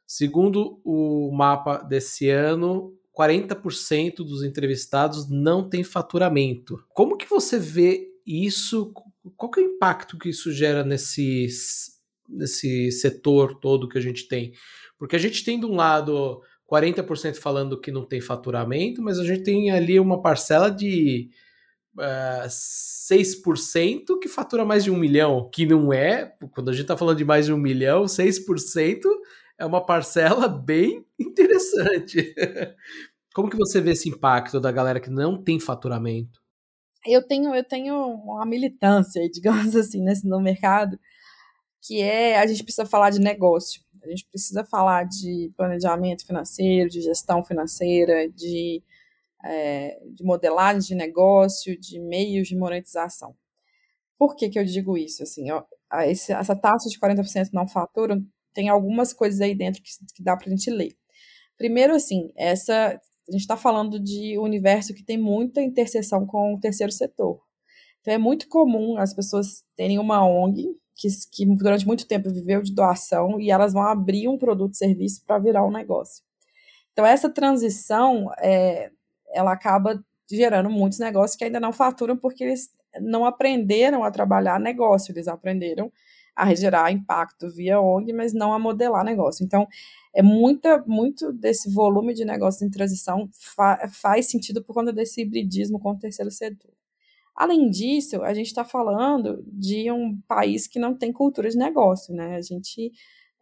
[0.07, 6.83] Segundo o mapa desse ano, 40% dos entrevistados não tem faturamento.
[6.95, 8.95] Como que você vê isso?
[9.37, 11.47] Qual que é o impacto que isso gera nesse,
[12.29, 14.53] nesse setor todo que a gente tem?
[14.99, 19.25] Porque a gente tem de um lado 40% falando que não tem faturamento, mas a
[19.25, 21.31] gente tem ali uma parcela de
[21.97, 26.83] uh, eh, 6% que fatura mais de um milhão, que não é, quando a gente
[26.83, 29.01] está falando de mais de um milhão, 6%
[29.59, 32.35] é uma parcela bem interessante.
[33.35, 36.41] Como que você vê esse impacto da galera que não tem faturamento?
[37.07, 40.99] Eu tenho, eu tenho uma militância, digamos assim, nesse, no mercado,
[41.83, 43.83] que é a gente precisa falar de negócio.
[44.03, 48.83] A gente precisa falar de planejamento financeiro, de gestão financeira, de
[49.45, 53.37] é, de modelagem de negócio, de meios de monetização.
[54.19, 55.23] Por que, que eu digo isso?
[55.23, 55.63] Assim, ó,
[56.05, 58.21] esse, essa taxa de 40% não fatura
[58.55, 60.97] tem algumas coisas aí dentro que, que dá para a gente ler.
[61.59, 66.55] Primeiro, assim, essa a gente está falando de um universo que tem muita interseção com
[66.55, 67.41] o terceiro setor.
[68.01, 72.63] Então é muito comum as pessoas terem uma ONG que, que durante muito tempo viveu
[72.63, 76.25] de doação e elas vão abrir um produto serviço para virar um negócio.
[76.93, 78.91] Então essa transição é,
[79.35, 84.59] ela acaba gerando muitos negócios que ainda não faturam porque eles não aprenderam a trabalhar
[84.59, 85.93] negócio, eles aprenderam
[86.37, 89.43] a gerar impacto via ONG, mas não a modelar negócio.
[89.45, 89.67] Então,
[90.15, 95.23] é muita, muito desse volume de negócios em transição fa faz sentido por conta desse
[95.23, 96.73] hibridismo com o terceiro setor.
[97.35, 102.15] Além disso, a gente está falando de um país que não tem cultura de negócio,
[102.15, 102.37] né?
[102.37, 102.91] A gente,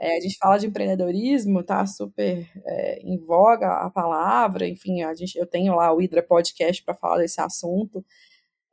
[0.00, 5.14] é, a gente fala de empreendedorismo, tá super é, em voga a palavra, enfim, a
[5.14, 8.04] gente, eu tenho lá o Hidra Podcast para falar desse assunto,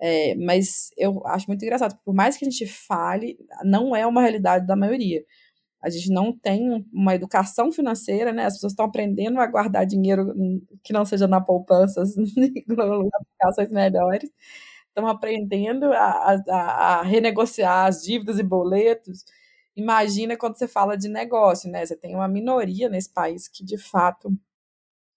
[0.01, 4.21] é, mas eu acho muito engraçado, por mais que a gente fale, não é uma
[4.21, 5.23] realidade da maioria.
[5.81, 8.45] A gente não tem uma educação financeira, né?
[8.45, 10.33] As pessoas estão aprendendo a guardar dinheiro
[10.83, 12.03] que não seja na poupança,
[13.13, 14.29] aplicações melhores.
[14.87, 19.23] Estão aprendendo a, a, a, renegociar as dívidas e boletos.
[19.75, 21.85] Imagina quando você fala de negócio, né?
[21.85, 24.31] Você tem uma minoria nesse país que, de fato,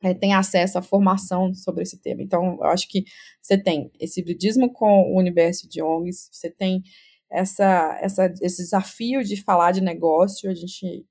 [0.05, 2.23] é, tem acesso à formação sobre esse tema.
[2.23, 3.05] Então, eu acho que
[3.41, 6.83] você tem esse hibridismo com o universo de ONGs, você tem
[7.31, 10.51] essa, essa, esse desafio de falar de negócio.
[10.51, 11.07] A gente,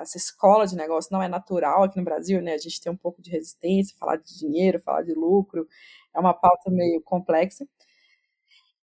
[0.00, 2.54] essa escola de negócio não é natural aqui no Brasil, né?
[2.54, 5.68] A gente tem um pouco de resistência, falar de dinheiro, falar de lucro,
[6.16, 7.68] é uma pauta meio complexa.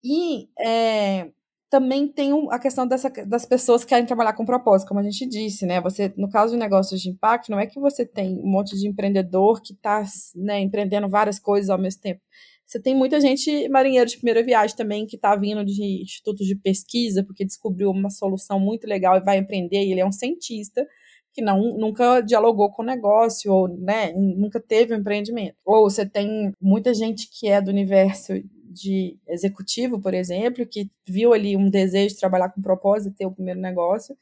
[0.04, 1.32] E é,
[1.72, 5.26] também tem a questão dessa, das pessoas que querem trabalhar com propósito, como a gente
[5.26, 5.80] disse, né?
[5.80, 8.90] Você, no caso de negócios de impacto, não é que você tem um monte de
[8.90, 10.04] empreendedor que está
[10.36, 12.20] né, empreendendo várias coisas ao mesmo tempo.
[12.68, 16.56] Você tem muita gente, marinheiro de primeira viagem também, que está vindo de institutos de
[16.58, 20.86] pesquisa, porque descobriu uma solução muito legal e vai empreender, e ele é um cientista
[21.34, 25.56] que não, nunca dialogou com o negócio, ou né, nunca teve um empreendimento.
[25.66, 28.34] Ou você tem muita gente que é do universo
[28.72, 33.32] de executivo, por exemplo, que viu ali um desejo de trabalhar com propósito, ter o
[33.32, 34.18] primeiro negócio,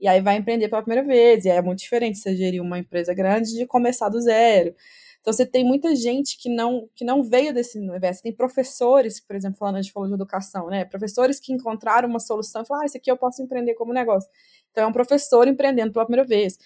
[0.00, 1.44] e aí vai empreender pela primeira vez.
[1.44, 4.74] E aí é muito diferente você gerir uma empresa grande de começar do zero.
[5.20, 8.22] Então você tem muita gente que não que não veio desse universo.
[8.22, 10.84] Tem professores, por exemplo, falando gente falou de educação, né?
[10.86, 14.30] Professores que encontraram uma solução e falaram, ah, isso aqui eu posso empreender como negócio.
[14.70, 16.58] Então é um professor empreendendo pela primeira vez.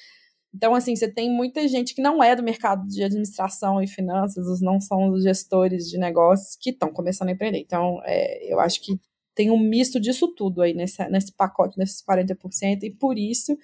[0.54, 4.46] Então, assim, você tem muita gente que não é do mercado de administração e finanças,
[4.46, 7.58] os não são os gestores de negócios que estão começando a empreender.
[7.58, 9.00] Então, é, eu acho que
[9.34, 13.58] tem um misto disso tudo aí nesse, nesse pacote, nesses 40%, e por isso,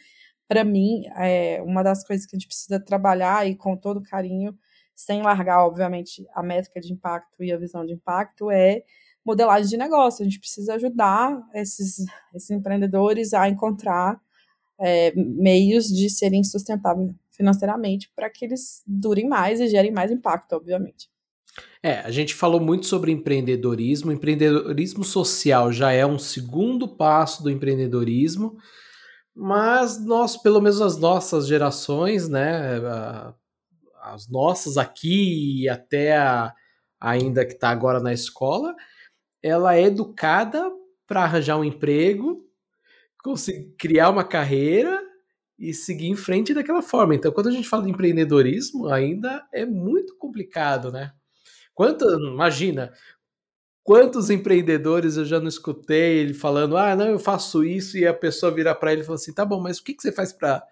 [0.48, 4.52] para mim, é uma das coisas que a gente precisa trabalhar e com todo carinho
[4.96, 8.82] sem largar, obviamente, a métrica de impacto e a visão de impacto, é
[9.24, 10.22] modelagem de negócio.
[10.22, 14.20] A gente precisa ajudar esses, esses empreendedores a encontrar
[14.80, 20.54] é, meios de serem sustentáveis financeiramente para que eles durem mais e gerem mais impacto,
[20.54, 21.08] obviamente.
[21.82, 24.12] É, a gente falou muito sobre empreendedorismo.
[24.12, 28.56] Empreendedorismo social já é um segundo passo do empreendedorismo,
[29.34, 32.80] mas nós, pelo menos as nossas gerações, né,
[34.02, 36.52] as nossas aqui e até a,
[37.00, 38.74] ainda que está agora na escola,
[39.42, 40.70] ela é educada
[41.06, 42.44] para arranjar um emprego,
[43.22, 45.00] conseguir criar uma carreira
[45.58, 47.14] e seguir em frente daquela forma.
[47.14, 51.12] Então, quando a gente fala de empreendedorismo, ainda é muito complicado, né?
[51.74, 52.92] Quanto, imagina,
[53.82, 58.14] quantos empreendedores eu já não escutei ele falando, ah, não, eu faço isso, e a
[58.14, 60.32] pessoa virar para ele e falar assim, tá bom, mas o que, que você faz
[60.32, 60.62] para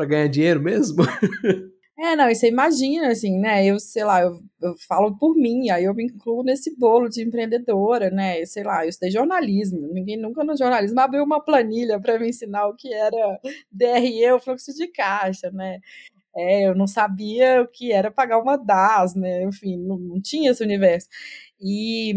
[0.00, 1.04] ganhar dinheiro mesmo?
[2.00, 3.66] É, não, e você imagina, assim, né?
[3.66, 7.24] Eu, sei lá, eu, eu falo por mim, aí eu me incluo nesse bolo de
[7.24, 8.40] empreendedora, né?
[8.40, 9.80] Eu, sei lá, eu estudei jornalismo.
[9.92, 13.40] Ninguém nunca no jornalismo abriu uma planilha para me ensinar o que era
[13.72, 15.80] DRE, o fluxo de caixa, né?
[16.36, 19.44] É, eu não sabia o que era pagar uma DAS, né?
[19.44, 21.08] Enfim, não, não tinha esse universo.
[21.60, 22.14] E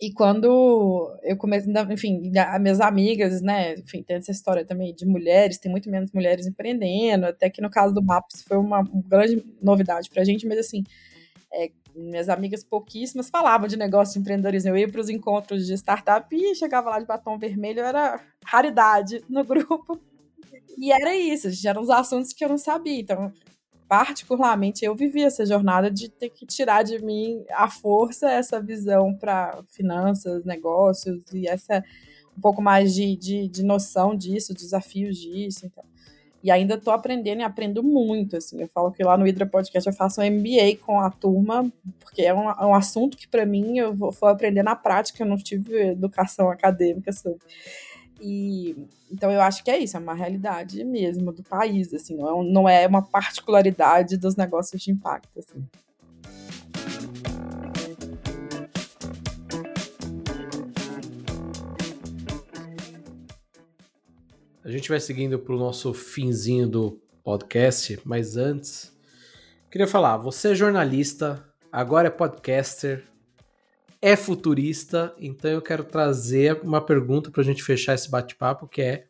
[0.00, 5.04] e quando eu comecei, enfim, as minhas amigas, né, enfim, tem essa história também de
[5.04, 9.44] mulheres, tem muito menos mulheres empreendendo, até que no caso do MAPS foi uma grande
[9.60, 10.84] novidade pra gente, mas assim,
[11.52, 14.70] é, minhas amigas pouquíssimas falavam de negócio de empreendedorismo.
[14.70, 19.22] Eu ia para os encontros de startup e chegava lá de batom vermelho, era raridade
[19.28, 20.00] no grupo.
[20.76, 23.00] E era isso, eram os assuntos que eu não sabia.
[23.00, 23.32] Então,
[23.88, 29.14] particularmente, eu vivi essa jornada de ter que tirar de mim a força essa visão
[29.14, 31.82] para finanças, negócios e essa
[32.36, 35.66] um pouco mais de, de, de noção disso, desafios disso.
[35.66, 35.82] Então.
[36.42, 38.36] E ainda estou aprendendo e aprendo muito.
[38.36, 38.60] Assim.
[38.60, 42.22] Eu falo que lá no Hidra Podcast eu faço um MBA com a turma, porque
[42.22, 45.22] é um, é um assunto que, para mim, eu vou, vou, aprender na prática.
[45.22, 47.40] Eu não tive educação acadêmica sobre.
[48.20, 52.28] E então eu acho que é isso, é uma realidade mesmo do país, assim, não
[52.28, 55.64] é, não é uma particularidade dos negócios de impacto, assim.
[64.68, 68.94] A gente vai seguindo para o nosso finzinho do podcast, mas antes,
[69.70, 71.42] queria falar: você é jornalista,
[71.72, 73.02] agora é podcaster,
[74.00, 78.82] é futurista, então eu quero trazer uma pergunta para a gente fechar esse bate-papo, que
[78.82, 79.06] é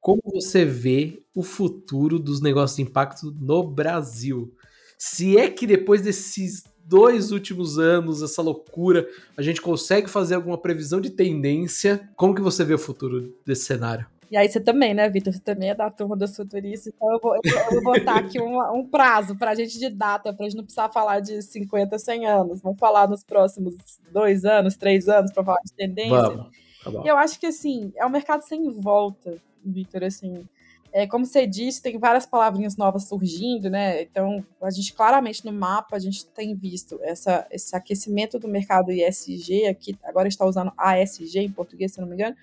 [0.00, 4.54] como você vê o futuro dos negócios de impacto no Brasil?
[4.98, 10.58] Se é que depois desses dois últimos anos, essa loucura, a gente consegue fazer alguma
[10.58, 14.06] previsão de tendência, como que você vê o futuro desse cenário?
[14.30, 15.32] E aí você também, né, Vitor?
[15.32, 18.58] Você também é da turma dos futuristas, então eu vou, eu vou botar aqui um,
[18.74, 21.98] um prazo para a gente de data, para a gente não precisar falar de 50,
[21.98, 22.60] 100 anos.
[22.60, 23.74] Vamos falar nos próximos
[24.10, 26.10] dois anos, três anos, para falar de tendência.
[26.10, 26.50] Vamos.
[26.84, 30.46] Tá eu acho que, assim, é um mercado sem volta, Vitor, assim.
[30.92, 34.02] É, como você disse, tem várias palavrinhas novas surgindo, né?
[34.02, 38.92] Então, a gente claramente no mapa a gente tem visto essa, esse aquecimento do mercado
[38.92, 42.36] ISG, aqui agora está usando ASG em português, se não me engano,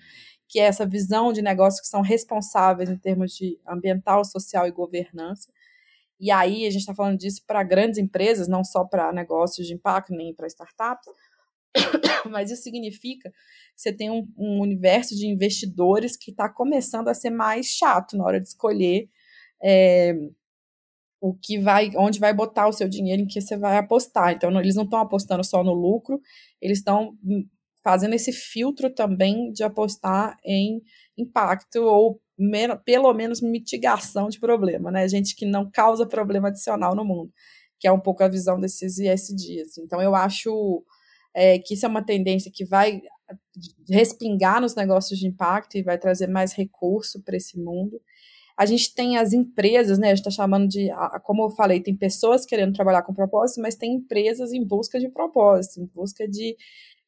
[0.52, 4.70] que é essa visão de negócios que são responsáveis em termos de ambiental, social e
[4.70, 5.50] governança.
[6.20, 9.72] E aí a gente está falando disso para grandes empresas, não só para negócios de
[9.72, 11.10] impacto, nem para startups.
[12.30, 13.36] Mas isso significa que
[13.74, 18.24] você tem um, um universo de investidores que está começando a ser mais chato na
[18.24, 19.08] hora de escolher
[19.64, 20.14] é,
[21.18, 24.34] o que vai, onde vai botar o seu dinheiro, em que você vai apostar.
[24.34, 26.20] Então, eles não estão apostando só no lucro,
[26.60, 27.16] eles estão
[27.82, 30.80] fazendo esse filtro também de apostar em
[31.16, 32.20] impacto ou
[32.84, 35.06] pelo menos mitigação de problema, né?
[35.08, 37.32] Gente que não causa problema adicional no mundo,
[37.78, 39.78] que é um pouco a visão desses ISDs.
[39.78, 40.84] Então, eu acho
[41.34, 43.00] é, que isso é uma tendência que vai
[43.88, 48.00] respingar nos negócios de impacto e vai trazer mais recurso para esse mundo.
[48.56, 50.08] A gente tem as empresas, né?
[50.08, 50.88] A gente está chamando de,
[51.22, 55.08] como eu falei, tem pessoas querendo trabalhar com propósito, mas tem empresas em busca de
[55.08, 56.56] propósito, em busca de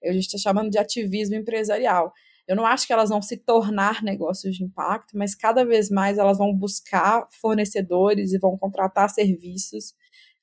[0.09, 2.12] a gente está chamando de ativismo empresarial.
[2.46, 6.18] Eu não acho que elas vão se tornar negócios de impacto, mas cada vez mais
[6.18, 9.94] elas vão buscar fornecedores e vão contratar serviços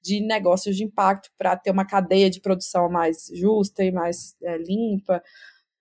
[0.02, 4.58] de negócios de impacto para ter uma cadeia de produção mais justa e mais é,
[4.58, 5.22] limpa,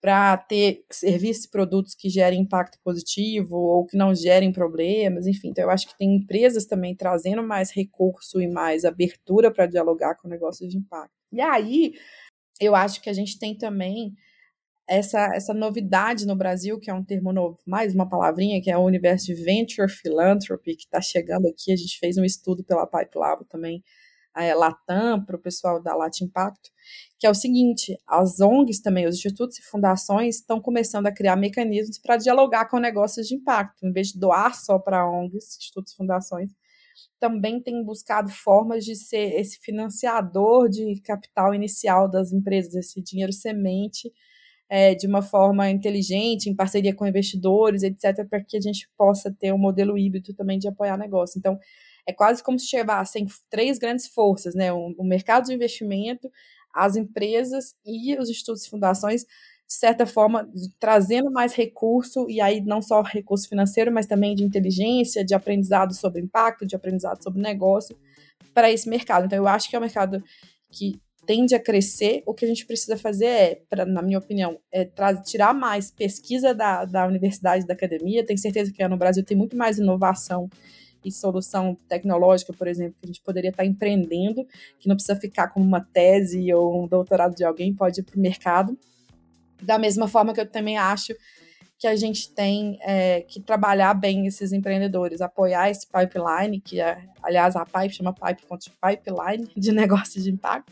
[0.00, 5.48] para ter serviços e produtos que gerem impacto positivo ou que não gerem problemas, enfim.
[5.48, 10.16] Então, eu acho que tem empresas também trazendo mais recurso e mais abertura para dialogar
[10.16, 11.12] com negócios de impacto.
[11.30, 11.92] E aí,
[12.61, 14.12] eu acho que a gente tem também
[14.88, 18.76] essa, essa novidade no Brasil, que é um termo novo, mais uma palavrinha, que é
[18.76, 21.72] o universo de Venture Philanthropy, que está chegando aqui.
[21.72, 23.82] A gente fez um estudo pela Pipe Lab também,
[24.34, 26.70] a Latam, para o pessoal da Lat Impacto,
[27.18, 31.36] que é o seguinte: as ONGs também, os institutos e fundações, estão começando a criar
[31.36, 35.92] mecanismos para dialogar com negócios de impacto, em vez de doar só para ONGs, institutos
[35.92, 36.50] e fundações,
[37.18, 43.32] também tem buscado formas de ser esse financiador de capital inicial das empresas, esse dinheiro
[43.32, 44.11] semente,
[44.68, 49.34] é, de uma forma inteligente, em parceria com investidores, etc., para que a gente possa
[49.38, 51.38] ter um modelo híbrido também de apoiar negócio.
[51.38, 51.59] Então,
[52.07, 54.72] é quase como se chegassem três grandes forças, né?
[54.72, 56.30] O, o mercado de investimento,
[56.72, 59.26] as empresas e os institutos e fundações
[59.70, 60.50] de certa forma,
[60.80, 65.94] trazendo mais recurso, e aí não só recurso financeiro, mas também de inteligência, de aprendizado
[65.94, 67.96] sobre impacto, de aprendizado sobre negócio,
[68.52, 69.26] para esse mercado.
[69.26, 70.24] Então, eu acho que é um mercado
[70.72, 72.20] que tende a crescer.
[72.26, 74.90] O que a gente precisa fazer é, pra, na minha opinião, é
[75.24, 78.26] tirar mais pesquisa da, da universidade, da academia.
[78.26, 80.50] Tenho certeza que no Brasil tem muito mais inovação
[81.04, 84.44] e solução tecnológica, por exemplo, que a gente poderia estar empreendendo,
[84.80, 88.16] que não precisa ficar como uma tese ou um doutorado de alguém, pode ir para
[88.16, 88.76] o mercado.
[89.62, 91.14] Da mesma forma que eu também acho
[91.80, 96.98] que a gente tem é, que trabalhar bem esses empreendedores, apoiar esse pipeline, que é,
[97.22, 100.70] aliás, a Pipe chama Pipe Pipeline de negócio de impacto,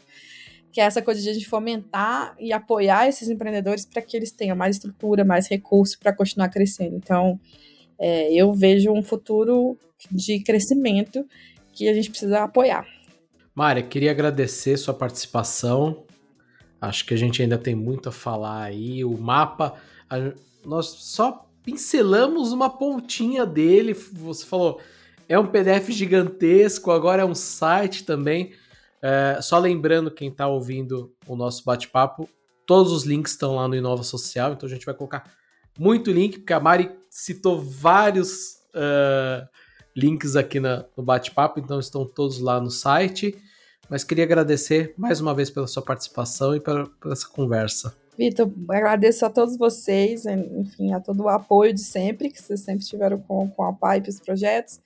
[0.71, 4.33] que é essa coisa de a gente fomentar e apoiar esses empreendedores para que eles
[4.33, 6.97] tenham mais estrutura, mais recurso para continuar crescendo.
[6.97, 7.41] Então,
[7.99, 9.79] é, eu vejo um futuro
[10.11, 11.27] de crescimento
[11.73, 12.87] que a gente precisa apoiar.
[13.55, 16.05] Mária, queria agradecer sua participação.
[16.81, 19.05] Acho que a gente ainda tem muito a falar aí.
[19.05, 19.75] O mapa,
[20.09, 20.33] a,
[20.65, 23.95] nós só pincelamos uma pontinha dele.
[23.95, 24.81] Você falou,
[25.29, 28.53] é um PDF gigantesco, agora é um site também.
[29.03, 32.29] É, só lembrando quem está ouvindo o nosso bate-papo,
[32.67, 35.31] todos os links estão lá no Inova Social, então a gente vai colocar
[35.79, 39.47] muito link, porque a Mari citou vários uh,
[39.97, 43.41] links aqui na, no bate-papo, então estão todos lá no site.
[43.89, 47.95] Mas queria agradecer mais uma vez pela sua participação e pela, pela essa conversa.
[48.19, 52.85] Vitor, agradeço a todos vocês, enfim, a todo o apoio de sempre, que vocês sempre
[52.85, 54.81] tiveram com, com a Pipe os projetos.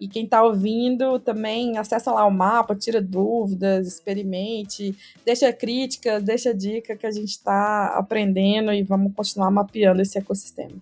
[0.00, 4.94] E quem está ouvindo também, acessa lá o mapa, tira dúvidas, experimente,
[5.24, 10.76] deixa críticas, deixa dica que a gente está aprendendo e vamos continuar mapeando esse ecossistema.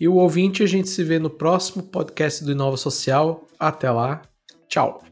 [0.00, 3.46] E o ouvinte, a gente se vê no próximo podcast do Inova Social.
[3.58, 4.22] Até lá.
[4.68, 5.02] Tchau.